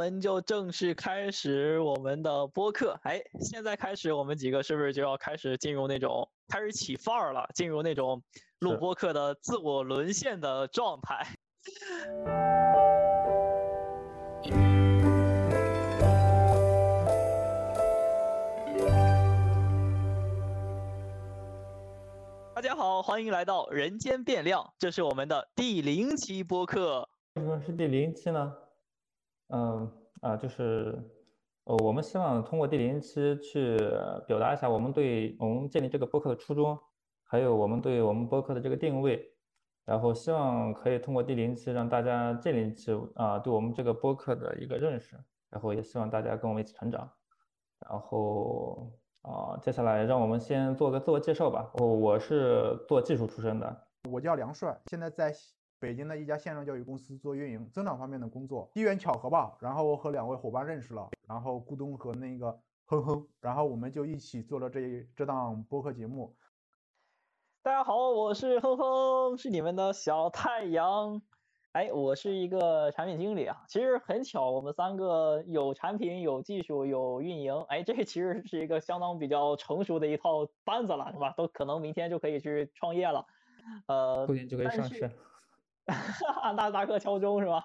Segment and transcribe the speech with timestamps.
[0.00, 2.98] 我们就正式开始我们的播客。
[3.02, 7.46] 哎，现在开始，我们几个是不是就要开始进入那种开始起范儿了？
[7.54, 8.22] 进入那种
[8.60, 11.26] 录播客的自我沦陷的状态。
[22.54, 27.06] 大家好，欢迎来到人间变量，这是我们的第零期播客。
[27.34, 28.50] 为什么是第零期呢？
[29.52, 30.96] 嗯啊，就是
[31.64, 33.76] 呃，我们希望通过第零期去
[34.26, 36.78] 表达一下我们对我们建立这个播客的初衷，
[37.24, 39.22] 还有我们对我们播客的这个定位，
[39.84, 45.16] 然后希望可以通过第零期让大家建立起啊对我们这个播客的一个认识，
[45.50, 47.10] 然后也希望大家跟我们一起成长，
[47.88, 48.92] 然后。
[49.22, 51.70] 啊，接下来让我们先做个自我介绍吧。
[51.74, 55.30] 我我是做技术出身的，我叫梁帅，现在在
[55.80, 58.70] 北京的一家线上教育公司做运营、增长方面的工作。
[58.74, 66.36] 机缘巧合吧，然后我和两位伙伴认识了，然后咕咚和那个哼哼，然后我们就一起做了这这档播客节目。
[67.62, 71.22] 大家好，我是哼哼，是你们的小太阳。
[71.72, 81.32] 哎，我是一个产品经理啊，其实很巧，我们三个有产品、有技术、有运营，哎，这其实是一个相当比较成熟的一套班子了，是吧？
[81.38, 83.24] 都可能明天就可以去创业了，
[83.86, 85.10] 呃，后天就可以上市，
[86.52, 87.64] 纳斯达克敲钟是吧？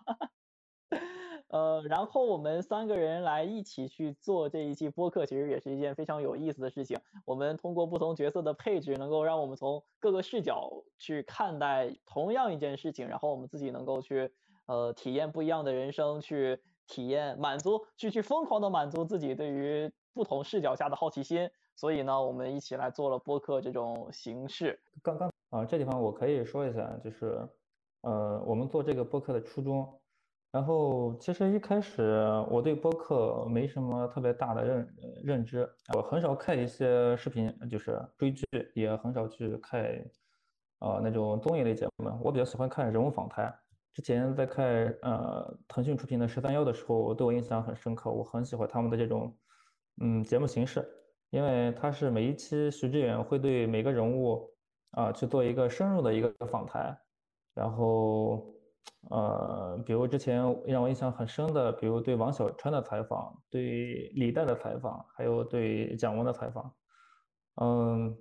[1.48, 7.00] 呃，然后我们三个人来一起去做这一期播客，其实也是一件非常有意思的事情。
[7.24, 14.34] 我们通过不同角色的配置，能够让我们从各个视角去看待同样一件事情，然后我们自己能够去
[14.66, 21.50] 呃体验不一样的人生，去体验满足，去去疯狂的满足自己对于不同视角下的好奇心。
[21.76, 24.82] 所以呢，我们一起来做了播客这种形式。
[25.04, 27.48] 刚刚啊，这地方我可以说一下，就是
[28.06, 29.88] 呃，我们做这个播客的初衷。
[30.52, 32.02] 然后其实一开始
[32.50, 39.84] 我对播客没什么特别大的认认知，我很少看一些视频，就是追剧，也很少去看，
[40.80, 42.10] 呃那种综艺类节目。
[42.24, 43.54] 我比较喜欢看人物访谈。
[43.92, 48.10] 之前在看呃腾讯出品的十三幺的时候，对我印象很深刻。
[48.12, 49.36] 我很喜欢他们的这种
[50.00, 50.88] 嗯节目形式，
[51.32, 54.50] 因为他是每一期徐志远会对每个人物
[54.92, 56.98] 啊去做一个深入的一个访谈，
[57.56, 58.52] 然后。
[59.12, 66.74] 呃，比如之前让我印象很深的，比如对王小川的采访，对李诞的采访，还有对蒋文的采访，
[67.62, 68.18] 嗯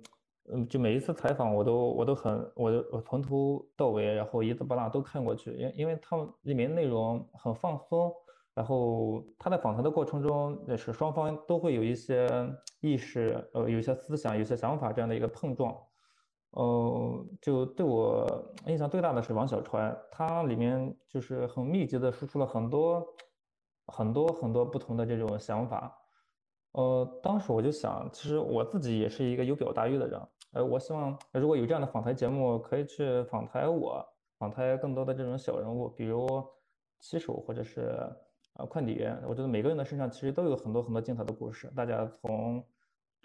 [0.53, 8.13] 嗯，就每一次采访我都我都很我我从头到尾，然后一字不落都看过去，因因为他们里面内容很放松，
[8.53, 12.27] 然后他在访谈的过程中也是双方都会有一些
[12.81, 15.75] 意识，呃，有一些思想，有些想法这样的一个碰撞。
[16.55, 18.25] 呃，就对我
[18.65, 23.05] 印象最大的是王小川，他里面就是很密集的输出了很多
[23.87, 25.93] 很多很多不同的这种想法。
[26.71, 30.21] 呃，当时我就想，其实我自己也是一个有表达欲的人，
[30.53, 34.01] 呃，我希望如果有这样的访谈节目，可以去访谈我，
[34.39, 36.41] 访谈更多的这种小人物，比如
[37.01, 37.99] 骑手或者是
[38.53, 39.21] 呃快递员。
[39.27, 42.65] 我觉得每个人的身上其实都有很多很多精彩的故事，大家从。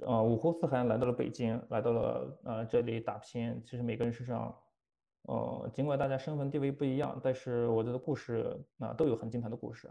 [0.06, 3.62] 呃，五湖四海来到了北京，来到了呃这里打拼。
[3.64, 4.54] 其实每个人身上，
[5.22, 9.90] 呃，尽管大家身份地位不一样，但是我觉得故事啊都有很精彩的故事。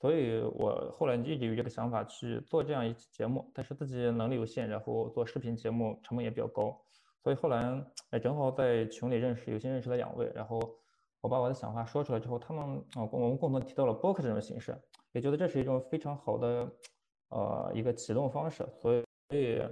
[0.00, 6.80] 所以我后来一直有这个想法去做这样一期节目，但是自己能力有限，然后做视频节目成本也比较高。
[7.24, 10.60] 所以后来哎，正好在群里认识，有幸认识了两位，然后
[11.20, 14.80] 我把我的想法说出来之后，他们啊，我们共同提到了播客这种形式，
[15.10, 16.72] 也觉得这是一种非常好的
[17.30, 19.07] 呃一个启动方式，所以。
[19.28, 19.62] 所以，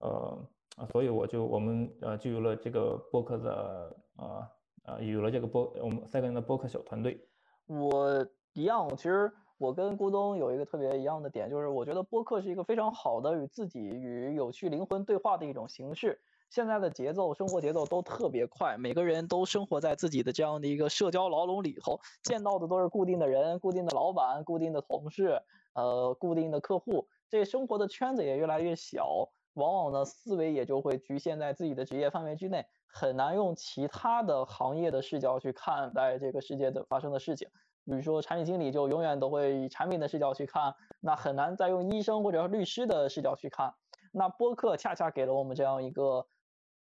[0.00, 0.48] 呃，
[0.90, 4.48] 所以我就我们呃就有了这个播客的呃
[4.84, 7.24] 呃有了这个播我们三个人的播客小团队。
[7.66, 16.20] 我一样，其实我跟咕咚有一个特别一样的点，就是我觉得播客是一个非常好的与自己与有趣灵魂对话的一种形式。
[16.50, 25.42] 现在的节奏，生活节奏都特别快，每个人都生活在自己的这样的一个社交牢笼里头，见到的都是固定的人、固定的老板、固定的同事，
[25.74, 27.06] 呃，固定的客户。
[27.30, 37.48] 这生活的圈子也越来越小，往往呢思维也就会局限在自己的职业范围之内，很难用其他的行业的视角去看待这个世界的发生的事情。
[37.84, 43.74] 比如说产品经理就永远都会以产品的视角去看，那很难再用医生或者律师的视角去看。
[44.12, 46.26] 那播客恰恰给了我们这样一个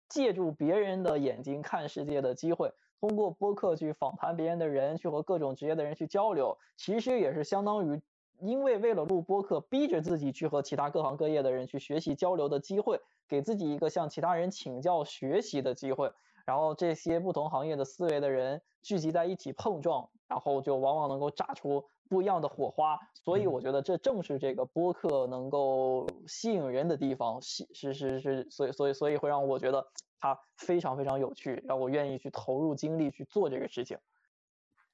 [0.08, 8.00] 借助别人的眼睛看世界的机会，通过播客去访谈别人的人，去和各种职业的人去交流，其实也是相当于。
[8.40, 16.12] 因为为了录播客，逼着自己去和其他各行各业的人去学习交流的机会，给自己一个向其他人请教学习的机会。
[16.44, 22.98] 然后这些不同行业的思维的人聚集在一起碰撞，然后就往往能够炸出不一样的火花。
[23.14, 29.84] 所以我觉得这正是这个播客能够吸引人的地方，吸是是是，所以所以所以会让我觉得
[30.20, 33.98] 它非常非常有趣，让我愿意去投入精力去做这个事情。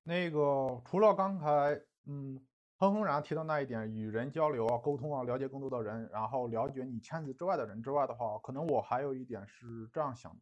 [0.02, 2.40] 那个除了刚才嗯，
[2.82, 10.36] 哼哼然提到那一点，与人交流啊、沟通啊、了解更多的人，然后了解你圈子之外的人之外的话，可能我还有一点是这样想，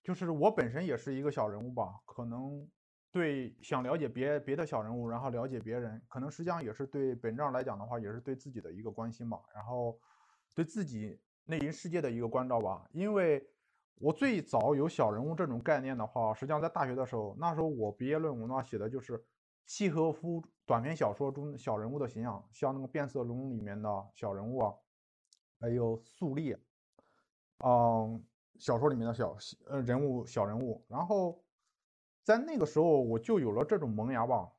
[0.00, 2.64] 就是我本身也是一个小人物吧，可能
[3.10, 9.98] 对想了解别别的小人物，然后了解别人，可能实际上也是对本质上来讲的话，也是对自己的一个关心吧，然后
[10.54, 13.44] 对自己内心世界的一个关照吧，因为。
[14.00, 19.24] 我最早有小人物这种概念的话，实际上在大学的时候，那时候我毕业论文的话写的就是
[19.66, 24.74] 契诃夫短篇小说中小人物的形象，像那个变色龙里面的小人物啊，
[25.60, 26.56] 还有素丽，
[27.64, 28.24] 嗯，
[28.58, 30.84] 小说里面的小呃人物小人物。
[30.88, 31.42] 然后
[32.22, 34.50] 在那个时候我就有了这种萌芽吧，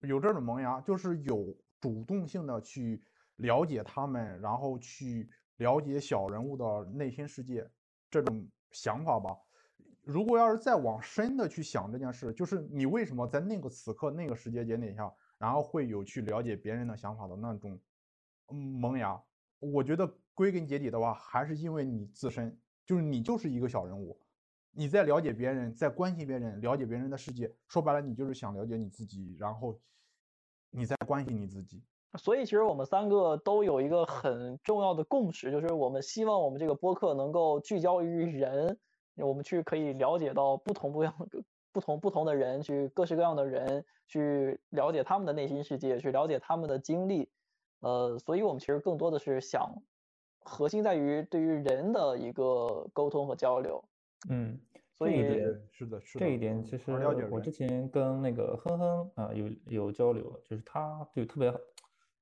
[0.00, 3.02] 有这种萌芽，就是有主动性的去
[3.36, 7.70] 了解他们，然后去了解小人物的内心世界。
[8.10, 9.34] 这种想法吧，
[10.02, 17.78] 如果要是再往深的去想这件事，就是你为什么在那个此刻那个时间节点下，然后会有去了解别人的想法的那种
[18.48, 19.20] 萌芽？
[19.60, 24.18] 我觉得归根结底的话，还是因为你自身，就是你就是一个小人物，
[24.72, 29.78] 你在了解别人，在关心别人，了解别人的世界，说白了，你就是想了解你自己，然后
[30.70, 31.80] 你在关心你自己。
[32.18, 38.78] 所以其实我们三个都有一个很重要的共识，就是我们希望我们这个播客能够聚焦于人，
[39.16, 41.14] 我们去可以了解到不同不一样、
[41.72, 47.30] 不同不同的人，去各式各样的人，去了解他们的内心世界，去了解他们的经历。
[47.80, 49.74] 呃，所以我们其实更多的是想，
[50.40, 53.82] 核心在于对于人的一个沟通和交流。
[54.30, 54.60] 嗯，
[54.96, 55.22] 所以
[55.70, 56.24] 是的，是的。
[56.24, 56.92] 这一点其实
[57.30, 61.52] 我之前跟那个哼哼啊有有交流，就是他就特别。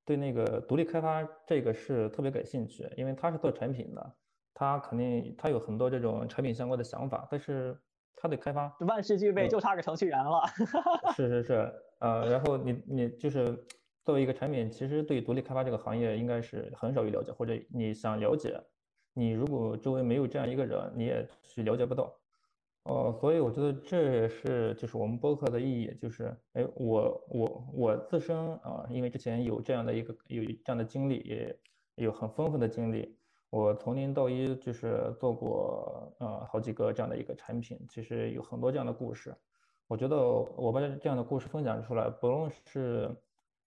[0.03, 4.13] 对那个独立开发这个是特别感兴趣，因为他是做产品的，
[4.61, 7.75] 他肯定他有很多这种产品相关的想法，但是
[8.15, 10.43] 他的开发万事俱备，就差个程序员了。
[11.17, 13.59] 是是是，呃，然后你你就是
[14.05, 18.63] 作为一个产品，其实对独立开发这个行业应该是很少有了解，或者你想了解，
[19.15, 22.15] 你如果周围没有这样一个人，你也是了解不到。
[22.83, 31.59] 哦，所以我觉得这也是就是我们播客的意义，就是哎，我我我自身啊，因为之前有这样的一个有这样的经历，也
[31.95, 33.17] 有很丰富的经历，
[33.51, 39.35] 我从零到一就是做过呃好几个这样的一个产品，其实有很多这样的故事。
[39.89, 43.11] 我觉得我把这样的故事分享出来，不论是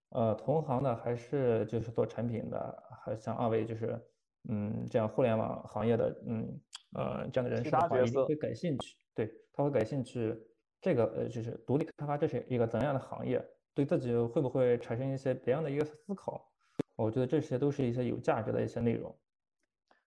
[0.08, 4.02] 呃同行的，还是就是做产品的，还像二位就是
[4.48, 6.60] 嗯这样互联网行业的嗯
[6.94, 8.96] 呃这样的人士的话，一定会感兴趣。
[9.14, 10.34] 对他会感兴趣，
[10.80, 13.44] 这个呃就是独立开发，这是一个怎样的行业？
[13.74, 16.50] 对自己会不会产生一些别样的一个思考？
[16.96, 19.14] 我觉得这些都是一些有价值的一些内容。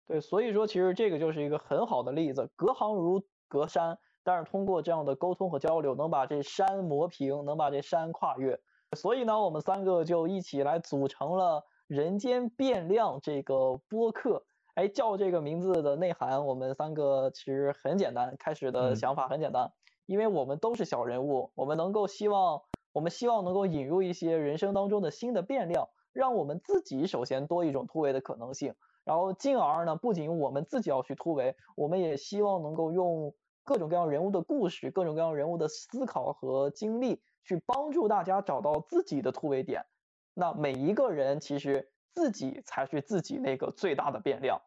[0.07, 8.59] 对，所以说其实这个就是一个很好的例子，隔行如隔山，但是通过这样的沟通和交流，能把这山磨平，能把这山跨越。
[8.95, 14.43] 所以呢，我们三个就一起来组成了人间变量这个播客。
[14.75, 19.71] 哎，叫这个名字的内涵，我们三个其实很简单，开始的想法很简单，
[20.05, 22.61] 因为我们都是小人物，我们能够希望，
[22.93, 39.85] 我们希望能够引入一些人生当中的新的变量，让我们自己首先多一种突围的可能性，然后进而呢，不仅我们自己要去突围，我们也希望能够用各种各样人物的故事，各种各样人物的思考和经历，去帮助大家找到自己的突围点。
[40.33, 41.89] 那每一个人其实。
[42.13, 44.61] 自己才是自己那个最大的变量。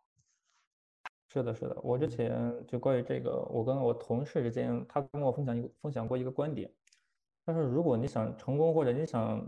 [1.29, 6.73] 是的，是的，我之前就关于这个，我跟我同事之间，他跟我分享一个分享过一个观点，
[7.45, 9.47] 他说，如果你想成功，或者你想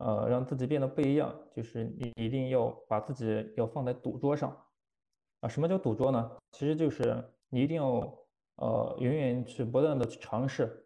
[0.00, 4.50] 呃让自己变得不一样，就是你一定要把自己要放在赌桌上
[5.40, 5.48] 啊。
[5.48, 6.30] 什么叫赌桌呢？
[6.50, 8.12] 其实就是你一定要
[8.56, 10.84] 呃永远去不断的去尝试，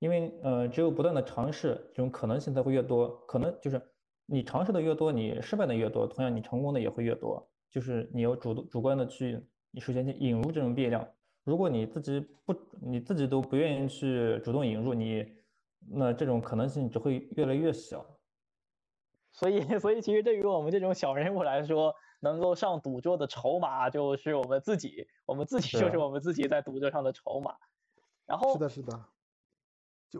[0.00, 3.80] 因为呃只有不断的尝试，这种可能性才会越多，可能就是。
[4.32, 7.50] 你尝试的越多，你失败的越多，同样你成功的也会越多。
[7.68, 11.04] 就是你要主主观的去，你首先去引入这种变量。
[11.42, 15.26] 如果你自己不，你自己都不愿意去主动引入，你
[15.80, 18.06] 那这种可能性只会越来越小。
[19.32, 27.54] 所以， 所以其实对于我们这种小人物来说，能够上赌桌的筹码就是我们自己，我们自己就是我们自己在赌桌上的筹码。
[28.26, 29.06] 然后是的，是的。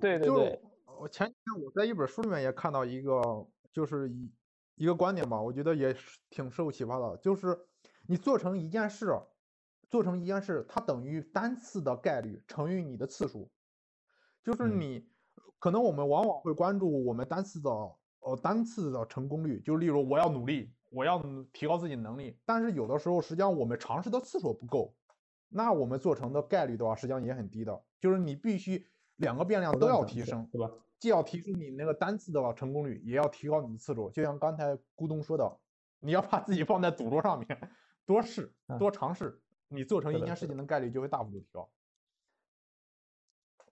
[0.01, 0.61] 对对对。
[0.99, 3.47] 我前几天我在一本书里面也看到一个。
[3.73, 4.35] 就是一
[4.75, 7.17] 一个观点吧，我觉得也是挺受启发的。
[7.19, 7.57] 就是
[8.09, 9.07] 你做成一件事，
[9.89, 13.53] 做成一件事，它等于单次的概率乘以你的次数。
[14.43, 15.09] 就是你
[15.61, 17.71] 可能我们往往会关注我们单次的
[18.31, 21.21] 呃单次的成功率，就例如我要努力，我要
[21.53, 24.95] 提高自己能力，但是有的时候实际上我们尝试的次数不够，
[25.49, 27.83] 那我们做成的概率的话，实际上也很低的。
[27.99, 30.71] 就是你必须两个变量都要提升，对吧？
[30.99, 34.09] 既要提升你那个单次的话成功率，也要提高你的次数。
[34.11, 35.59] 就像刚才咕咚说的，
[35.99, 37.71] 你要把自己放在赌桌上面，
[38.07, 41.69] 多试多尝试，你做成一件事情的概率就会大幅度提高。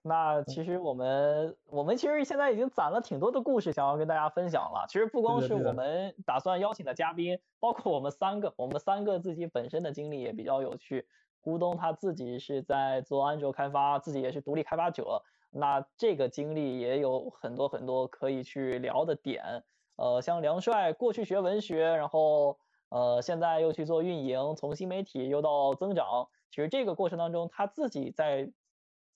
[0.01, 4.85] 那其实我们我们其实现在已经攒了挺多的故事，想要跟大家分享了。
[4.87, 11.05] 其实不光是我们打算邀请的嘉宾，包括我们三个，我们三个自己本身的经历也比较有趣。
[11.43, 19.65] 咕咚他自己是在做安卓开发，自己也是独立开发者，那这个经历也有很多很多可以去聊的点。
[19.97, 28.49] 呃，像梁帅过去学文学，然后呃现在又去做运营，从新媒体又到增长，其实这个过程当中他自己在。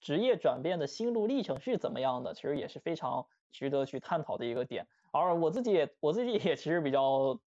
[0.03, 2.33] 职业转变的心路历程是怎么样的？
[2.33, 4.86] 其实也是非常值得去探讨的一个点。
[5.12, 7.39] 而我自己也我自己也其实比较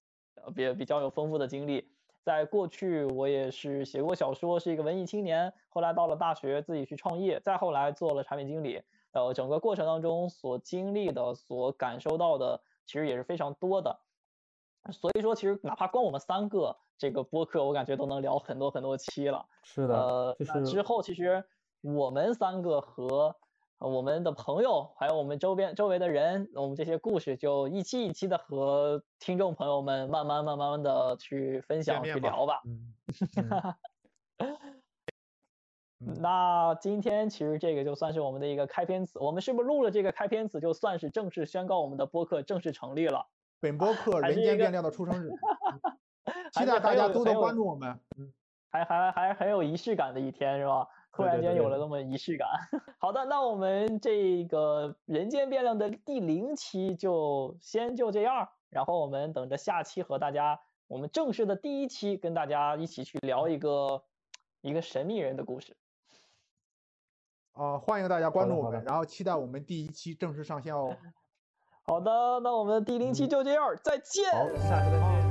[0.55, 1.87] 比比较有丰富的经历，
[2.23, 5.53] 在过去我也是写过小说，是一个文艺青年。
[5.69, 8.83] 后来到了大学自己去创业，再后来做了产品经理。
[9.13, 14.01] 呃，整个过程当中所经历的、所感受到的，其实也是非常多的。
[14.93, 19.45] 所以说，其实哪怕光我们三个这个播客，我感觉都能聊很多很多期了。
[19.63, 21.45] 是的，呃，那之后其实。
[21.81, 23.37] 我们三个和
[23.79, 32.63] 我们的朋友，还有我们周边周围的人，我们这些故事就一期一期的和听众朋友们慢慢慢慢的去分享去聊吧。
[35.99, 43.27] 那今天其实这个就算是我们的一个开篇词，我们是不是录了这个开篇词，就算是正式宣告我们的播客正式成立了？
[43.61, 45.31] 本播客人间变量的出生 日，
[46.53, 47.99] 期待大家多多关注我们。
[48.71, 50.87] 还还还很有仪式感的一天是吧？
[51.17, 52.47] 突然间有了那么仪式感。
[53.01, 64.05] 好的，那我们这个人间变量的第零期就先就这样，然后我们等着下期和大家，我们正式的第一期跟大家一起去聊一个
[64.61, 65.75] 一个神秘人的故事。
[67.53, 70.95] 啊，欢迎大家关注我们，然后期待我们第一期正式上线哦。
[71.89, 74.31] 好的，那我们第零期就这样，再见。
[74.33, 75.26] 好，下次再见。